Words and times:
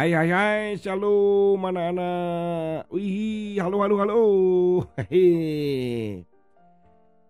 Hai 0.00 0.16
hai 0.16 0.32
hai, 0.32 0.64
shalom 0.80 1.60
anak-anak. 1.60 2.88
Wih, 2.88 3.60
halo 3.60 3.84
halo 3.84 4.00
halo. 4.00 4.22
Hehe. 4.96 6.24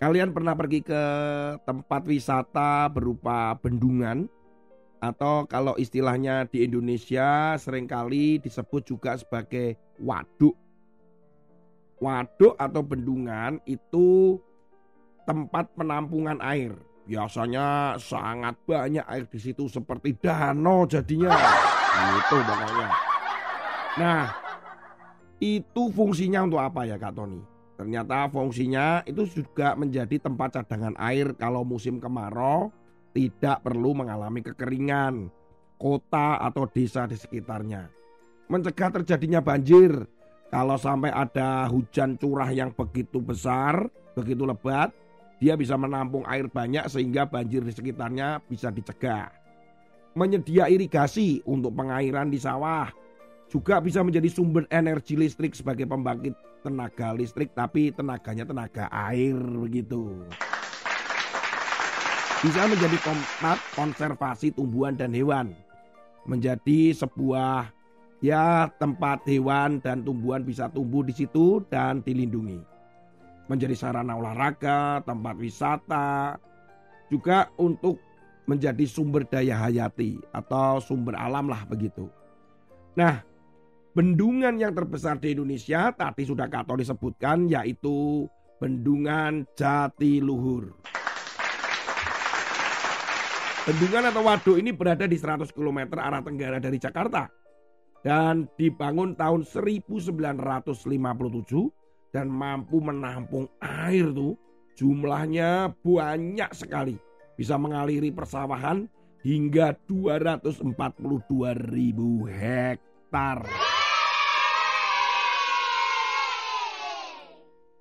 Kalian 0.00 0.32
pernah 0.32 0.56
pergi 0.56 0.80
ke 0.80 1.04
tempat 1.68 2.08
wisata 2.08 2.88
berupa 2.88 3.52
bendungan? 3.60 4.32
Atau 4.96 5.44
kalau 5.44 5.76
istilahnya 5.76 6.48
di 6.48 6.64
Indonesia 6.64 7.52
sering 7.60 7.84
kali 7.84 8.40
disebut 8.40 8.88
juga 8.88 9.20
sebagai 9.20 9.76
waduk. 10.00 10.56
Waduk 12.00 12.56
atau 12.56 12.80
bendungan 12.80 13.60
itu 13.68 14.40
tempat 15.28 15.68
penampungan 15.76 16.40
air. 16.40 16.72
Biasanya 17.04 18.00
sangat 18.00 18.56
banyak 18.64 19.04
air 19.04 19.28
di 19.28 19.36
situ 19.36 19.68
seperti 19.68 20.16
danau 20.16 20.88
jadinya. 20.88 21.36
Itu 21.94 22.36
pokoknya. 22.42 22.88
Nah, 23.94 24.22
itu 25.38 25.82
fungsinya 25.94 26.40
untuk 26.46 26.60
apa 26.62 26.82
ya 26.88 26.98
Kak 26.98 27.14
Tony? 27.14 27.38
Ternyata 27.74 28.30
fungsinya 28.30 29.02
itu 29.06 29.26
juga 29.26 29.74
menjadi 29.74 30.22
tempat 30.22 30.62
cadangan 30.62 30.94
air 30.98 31.34
kalau 31.34 31.66
musim 31.66 31.98
kemarau 31.98 32.70
tidak 33.14 33.62
perlu 33.62 33.98
mengalami 33.98 34.42
kekeringan 34.42 35.30
kota 35.78 36.38
atau 36.38 36.70
desa 36.70 37.06
di 37.10 37.18
sekitarnya. 37.18 37.90
Mencegah 38.46 39.02
terjadinya 39.02 39.42
banjir 39.42 40.06
kalau 40.54 40.78
sampai 40.78 41.10
ada 41.10 41.66
hujan 41.66 42.14
curah 42.14 42.50
yang 42.54 42.70
begitu 42.70 43.18
besar, 43.18 43.90
begitu 44.14 44.46
lebat, 44.46 44.94
dia 45.42 45.58
bisa 45.58 45.74
menampung 45.74 46.22
air 46.30 46.46
banyak 46.46 46.86
sehingga 46.86 47.26
banjir 47.26 47.66
di 47.66 47.74
sekitarnya 47.74 48.38
bisa 48.46 48.70
dicegah 48.70 49.43
menyedia 50.14 50.70
irigasi 50.70 51.42
untuk 51.44 51.74
pengairan 51.74 52.30
di 52.30 52.38
sawah. 52.38 52.88
Juga 53.50 53.78
bisa 53.78 54.02
menjadi 54.02 54.26
sumber 54.30 54.66
energi 54.72 55.14
listrik 55.14 55.54
sebagai 55.54 55.86
pembangkit 55.86 56.34
tenaga 56.64 57.12
listrik 57.12 57.52
tapi 57.52 57.92
tenaganya 57.92 58.48
tenaga 58.48 58.88
air 58.90 59.36
begitu. 59.36 60.24
Bisa 62.40 62.66
menjadi 62.66 62.98
tempat 63.04 63.58
konservasi 63.76 64.56
tumbuhan 64.56 64.96
dan 64.96 65.12
hewan. 65.12 65.52
Menjadi 66.24 66.96
sebuah 66.96 67.68
ya 68.24 68.72
tempat 68.80 69.20
hewan 69.28 69.80
dan 69.84 70.00
tumbuhan 70.00 70.40
bisa 70.40 70.72
tumbuh 70.72 71.04
di 71.04 71.12
situ 71.12 71.60
dan 71.68 72.00
dilindungi. 72.00 72.64
Menjadi 73.44 73.76
sarana 73.76 74.16
olahraga, 74.16 75.04
tempat 75.04 75.36
wisata, 75.36 76.40
juga 77.12 77.52
untuk 77.60 78.00
menjadi 78.44 78.84
sumber 78.84 79.24
daya 79.24 79.56
hayati 79.56 80.20
atau 80.32 80.80
sumber 80.80 81.16
alam 81.16 81.48
lah 81.48 81.64
begitu. 81.64 82.08
Nah, 82.94 83.24
bendungan 83.96 84.60
yang 84.60 84.76
terbesar 84.76 85.16
di 85.16 85.32
Indonesia 85.32 85.90
tadi 85.96 86.28
sudah 86.28 86.46
Kak 86.46 86.68
Tony 86.68 86.84
sebutkan 86.84 87.48
yaitu 87.48 88.28
Bendungan 88.62 89.44
Jatiluhur. 89.58 90.72
Bendungan 93.64 94.12
atau 94.12 94.22
waduk 94.28 94.56
ini 94.60 94.76
berada 94.76 95.08
di 95.08 95.16
100 95.16 95.48
km 95.48 95.96
arah 95.96 96.20
tenggara 96.20 96.60
dari 96.60 96.76
Jakarta 96.76 97.32
dan 98.04 98.44
dibangun 98.60 99.16
tahun 99.16 99.48
1957 99.48 100.12
dan 102.12 102.28
mampu 102.28 102.84
menampung 102.84 103.48
air 103.64 104.12
tuh 104.12 104.36
jumlahnya 104.76 105.72
banyak 105.80 106.50
sekali 106.52 107.00
bisa 107.34 107.58
mengaliri 107.58 108.14
persawahan 108.14 108.86
hingga 109.24 109.74
242 109.88 110.70
ribu 111.70 112.28
hektar. 112.28 113.46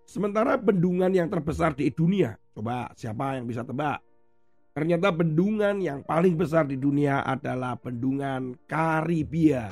Sementara 0.08 0.62
bendungan 0.62 1.10
yang 1.10 1.26
terbesar 1.26 1.74
di 1.74 1.90
dunia, 1.90 2.38
coba 2.54 2.94
siapa 2.94 3.42
yang 3.42 3.50
bisa 3.50 3.66
tebak? 3.66 3.98
Ternyata 4.74 5.10
bendungan 5.14 5.82
yang 5.82 6.02
paling 6.06 6.38
besar 6.38 6.66
di 6.66 6.78
dunia 6.78 7.26
adalah 7.26 7.78
bendungan 7.78 8.58
Karibia. 8.66 9.70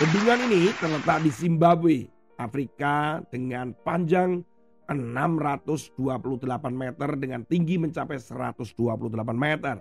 Bendungan 0.00 0.40
ini 0.48 0.72
terletak 0.76 1.20
di 1.20 1.30
Zimbabwe, 1.32 2.08
Afrika 2.40 3.20
dengan 3.28 3.76
panjang 3.84 4.40
628 4.90 5.94
meter 6.74 7.10
dengan 7.18 7.46
tinggi 7.46 7.78
mencapai 7.78 8.18
128 8.18 8.74
meter. 9.36 9.78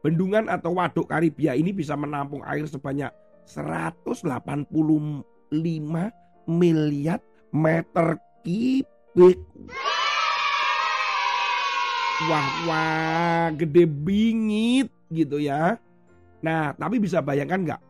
Bendungan 0.00 0.48
atau 0.48 0.74
waduk 0.74 1.12
Karibia 1.12 1.52
ini 1.52 1.70
bisa 1.76 1.92
menampung 1.94 2.40
air 2.48 2.64
sebanyak 2.64 3.12
185 3.44 4.24
miliar 6.48 7.20
meter 7.52 8.16
kubik. 8.40 9.38
Wah, 12.28 12.48
wah, 12.68 13.46
gede 13.56 13.84
bingit 13.88 14.88
gitu 15.08 15.40
ya. 15.40 15.80
Nah, 16.40 16.72
tapi 16.76 17.00
bisa 17.00 17.20
bayangkan 17.20 17.60
nggak 17.64 17.80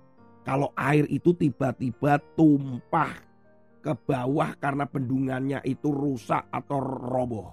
kalau 0.42 0.74
air 0.74 1.06
itu 1.06 1.30
tiba-tiba 1.34 2.18
tumpah 2.34 3.29
ke 3.80 3.96
bawah 3.96 4.52
karena 4.60 4.84
bendungannya 4.84 5.64
itu 5.64 5.88
rusak 5.88 6.46
atau 6.52 6.78
roboh. 6.80 7.48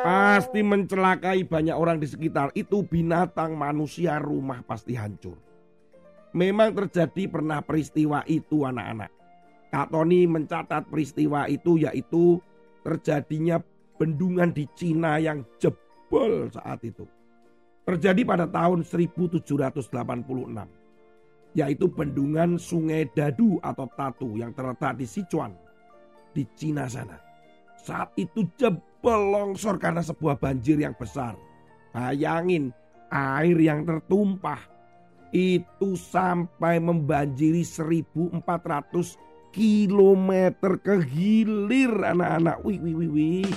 Pasti 0.00 0.60
mencelakai 0.64 1.44
banyak 1.44 1.76
orang 1.76 2.00
di 2.00 2.08
sekitar 2.08 2.48
itu 2.56 2.80
binatang 2.80 3.52
manusia 3.54 4.16
rumah 4.16 4.64
pasti 4.64 4.96
hancur. 4.96 5.36
Memang 6.32 6.72
terjadi 6.72 7.28
pernah 7.28 7.60
peristiwa 7.60 8.24
itu 8.24 8.64
anak-anak. 8.64 9.10
Kak 9.70 9.92
Tony 9.92 10.26
mencatat 10.26 10.88
peristiwa 10.88 11.46
itu 11.46 11.78
yaitu 11.78 12.42
terjadinya 12.82 13.60
bendungan 14.00 14.50
di 14.50 14.64
Cina 14.72 15.20
yang 15.20 15.44
jebol 15.60 16.48
saat 16.50 16.80
itu. 16.86 17.04
Terjadi 17.84 18.22
pada 18.22 18.46
tahun 18.46 18.86
1786 18.86 20.79
yaitu 21.54 21.90
bendungan 21.90 22.56
Sungai 22.56 23.10
Dadu 23.10 23.58
atau 23.62 23.90
Tatu 23.98 24.38
yang 24.38 24.54
terletak 24.54 24.98
di 24.98 25.06
Sichuan 25.06 25.54
di 26.30 26.46
Cina 26.54 26.86
sana. 26.86 27.18
Saat 27.80 28.14
itu 28.14 28.46
jebol 28.54 29.32
longsor 29.32 29.80
karena 29.80 30.04
sebuah 30.04 30.38
banjir 30.38 30.78
yang 30.78 30.94
besar. 30.94 31.34
Bayangin 31.90 32.70
air 33.10 33.58
yang 33.58 33.82
tertumpah 33.82 34.62
itu 35.34 35.98
sampai 35.98 36.78
membanjiri 36.78 37.66
1400 37.66 39.18
kilometer 39.50 40.78
ke 40.78 41.02
hilir 41.02 41.90
anak-anak. 41.90 42.62
Wih, 42.62 42.78
wih, 42.78 42.94
wih, 42.94 43.10
wih. 43.10 43.54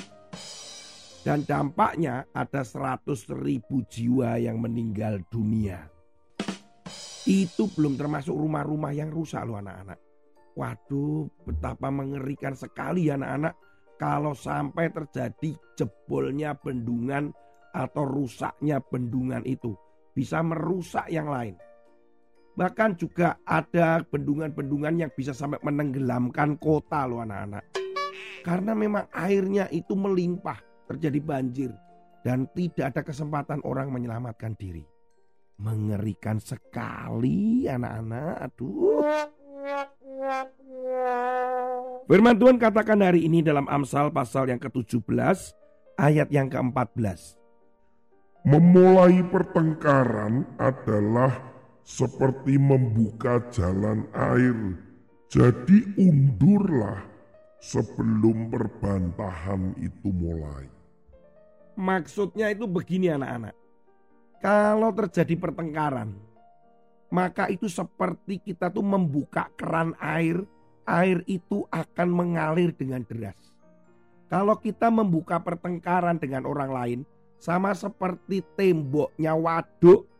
Dan 1.23 1.45
dampaknya 1.47 2.27
ada 2.35 2.65
100 2.65 3.29
ribu 3.31 3.85
jiwa 3.87 4.35
yang 4.41 4.59
meninggal 4.59 5.23
dunia. 5.31 5.92
Itu 7.23 7.71
belum 7.71 7.95
termasuk 7.95 8.35
rumah-rumah 8.35 8.91
yang 8.91 9.07
rusak 9.07 9.47
loh 9.47 9.55
anak-anak. 9.55 9.99
Waduh 10.53 11.25
betapa 11.47 11.87
mengerikan 11.89 12.53
sekali 12.53 13.09
anak-anak 13.09 13.55
kalau 13.95 14.35
sampai 14.35 14.91
terjadi 14.91 15.55
jebolnya 15.79 16.53
bendungan 16.53 17.31
atau 17.71 18.03
rusaknya 18.03 18.83
bendungan 18.83 19.41
itu. 19.47 19.71
Bisa 20.13 20.43
merusak 20.45 21.09
yang 21.09 21.31
lain. 21.31 21.57
Bahkan 22.53 23.01
juga 23.01 23.41
ada 23.47 24.05
bendungan-bendungan 24.05 25.07
yang 25.07 25.11
bisa 25.17 25.33
sampai 25.33 25.57
menenggelamkan 25.65 26.59
kota 26.61 27.09
loh 27.09 27.25
anak-anak. 27.25 27.65
Karena 28.45 28.77
memang 28.77 29.09
airnya 29.09 29.65
itu 29.73 29.97
melimpah, 29.97 30.61
terjadi 30.85 31.17
banjir. 31.23 31.71
Dan 32.21 32.45
tidak 32.53 32.93
ada 32.93 33.01
kesempatan 33.01 33.59
orang 33.65 33.89
menyelamatkan 33.89 34.53
diri. 34.55 34.85
Mengerikan 35.61 36.41
sekali 36.41 37.69
anak-anak. 37.69 38.33
Aduh. 38.49 39.05
Firman 42.03 42.35
Tuhan 42.35 42.59
katakan 42.59 42.99
hari 42.99 43.23
ini 43.25 43.39
dalam 43.39 43.63
Amsal 43.71 44.11
pasal 44.11 44.51
yang 44.51 44.59
ke-17 44.59 45.55
ayat 45.95 46.27
yang 46.29 46.51
ke-14. 46.51 47.39
Memulai 48.43 49.23
pertengkaran 49.31 50.43
adalah 50.59 51.31
seperti 51.87 52.59
membuka 52.59 53.39
jalan 53.55 54.03
air. 54.11 54.75
Jadi 55.31 55.95
undurlah 55.95 57.07
sebelum 57.63 58.51
perbantahan 58.51 59.71
itu 59.79 60.11
mulai. 60.11 60.67
Maksudnya 61.79 62.51
itu 62.51 62.67
begini 62.67 63.15
anak-anak. 63.15 63.62
Kalau 64.43 64.91
terjadi 64.91 65.39
pertengkaran, 65.39 66.11
maka 67.07 67.47
itu 67.47 67.71
seperti 67.71 68.43
kita 68.43 68.67
tuh 68.67 68.83
membuka 68.83 69.47
keran 69.55 69.95
air, 70.03 70.43
air 70.83 71.23
itu 71.31 71.63
akan 71.71 72.11
mengalir 72.11 72.75
dengan 72.75 73.07
deras. 73.07 73.39
Kalau 74.27 74.59
kita 74.59 74.91
membuka 74.91 75.39
pertengkaran 75.39 76.19
dengan 76.19 76.43
orang 76.43 76.71
lain, 76.75 76.99
sama 77.39 77.71
seperti 77.71 78.43
temboknya 78.59 79.31
waduk 79.31 80.11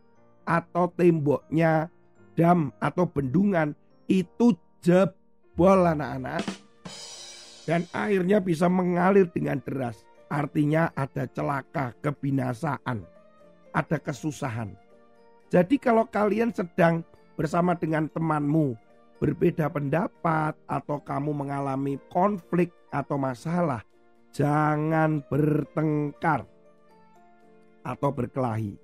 atau 0.48 0.88
temboknya 0.88 1.92
dam 2.32 2.72
atau 2.80 3.04
bendungan 3.04 3.76
itu 4.08 4.56
jebol 4.80 5.84
anak-anak 5.84 6.48
dan 7.68 7.84
airnya 7.92 8.40
bisa 8.40 8.72
mengalir 8.72 9.28
dengan 9.28 9.60
deras. 9.60 10.00
Artinya 10.32 10.88
ada 10.96 11.28
celaka, 11.28 11.92
kebinasaan, 12.00 13.13
ada 13.74 13.98
kesusahan. 13.98 14.72
Jadi 15.50 15.76
kalau 15.76 16.06
kalian 16.06 16.54
sedang 16.54 17.02
bersama 17.34 17.74
dengan 17.74 18.06
temanmu 18.06 18.78
berbeda 19.18 19.66
pendapat 19.68 20.54
atau 20.70 21.02
kamu 21.02 21.34
mengalami 21.34 21.98
konflik 22.08 22.70
atau 22.94 23.18
masalah, 23.18 23.82
jangan 24.30 25.20
bertengkar 25.26 26.46
atau 27.84 28.10
berkelahi 28.14 28.78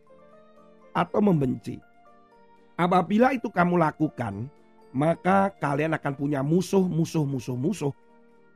atau 0.93 1.21
membenci. 1.23 1.79
Apabila 2.75 3.31
itu 3.31 3.49
kamu 3.49 3.79
lakukan, 3.79 4.51
maka 4.91 5.55
kalian 5.63 5.95
akan 5.95 6.15
punya 6.17 6.41
musuh, 6.43 6.83
musuh, 6.83 7.23
musuh, 7.23 7.55
musuh. 7.55 7.95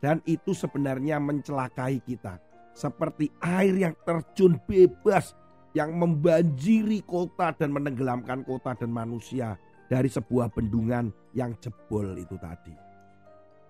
Dan 0.02 0.20
itu 0.28 0.52
sebenarnya 0.52 1.16
mencelakai 1.16 2.00
kita. 2.04 2.36
Seperti 2.76 3.32
air 3.40 3.72
yang 3.72 3.94
terjun 4.04 4.60
bebas 4.68 5.32
yang 5.74 5.94
membanjiri 5.98 7.02
kota 7.02 7.50
dan 7.54 7.74
menenggelamkan 7.74 8.46
kota 8.46 8.78
dan 8.78 8.94
manusia 8.94 9.58
dari 9.90 10.06
sebuah 10.06 10.54
bendungan 10.54 11.10
yang 11.34 11.52
jebol 11.58 12.14
itu 12.14 12.38
tadi. 12.38 12.72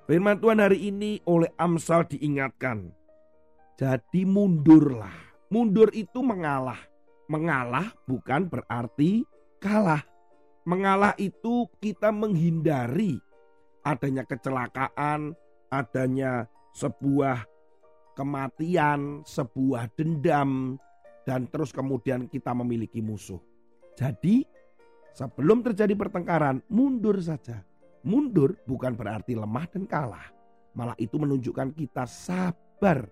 Firman 0.04 0.36
Tuhan 0.36 0.60
hari 0.60 0.92
ini 0.92 1.16
oleh 1.24 1.48
Amsal 1.56 2.04
diingatkan. 2.04 2.92
Jadi 3.80 4.28
mundurlah. 4.28 5.32
Mundur 5.48 5.88
itu 5.96 6.20
mengalah. 6.20 6.78
Mengalah 7.24 7.88
bukan 8.04 8.52
berarti 8.52 9.24
kalah. 9.56 10.04
Mengalah 10.68 11.16
itu 11.16 11.64
kita 11.80 12.12
menghindari 12.12 13.16
adanya 13.84 14.24
kecelakaan, 14.28 15.32
adanya 15.72 16.48
sebuah 16.76 17.44
kematian, 18.16 19.24
sebuah 19.24 19.88
dendam, 19.96 20.76
dan 21.24 21.48
terus 21.48 21.72
kemudian 21.72 22.28
kita 22.28 22.52
memiliki 22.52 23.00
musuh. 23.00 23.40
Jadi, 23.96 24.44
sebelum 25.16 25.64
terjadi 25.64 25.96
pertengkaran, 25.96 26.60
mundur 26.68 27.20
saja. 27.20 27.64
Mundur 28.04 28.60
bukan 28.68 28.92
berarti 28.92 29.32
lemah 29.32 29.64
dan 29.72 29.88
kalah, 29.88 30.28
malah 30.76 30.96
itu 31.00 31.16
menunjukkan 31.16 31.72
kita 31.72 32.04
sabar 32.04 33.08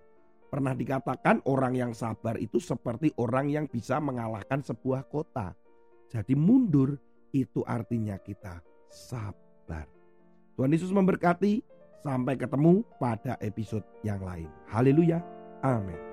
Pernah 0.53 0.77
dikatakan 0.77 1.41
orang 1.49 1.73
yang 1.73 1.91
sabar 1.97 2.37
itu 2.37 2.61
seperti 2.61 3.09
orang 3.17 3.49
yang 3.49 3.65
bisa 3.65 3.97
mengalahkan 3.97 4.61
sebuah 4.61 5.09
kota. 5.09 5.57
Jadi 6.13 6.37
mundur 6.37 6.93
itu 7.33 7.65
artinya 7.65 8.21
kita 8.21 8.61
sabar. 8.85 9.89
Tuhan 10.53 10.69
Yesus 10.69 10.93
memberkati. 10.93 11.73
Sampai 12.03 12.35
ketemu 12.35 12.83
pada 12.99 13.39
episode 13.39 13.87
yang 14.03 14.19
lain. 14.21 14.51
Haleluya. 14.67 15.23
Amin. 15.63 16.12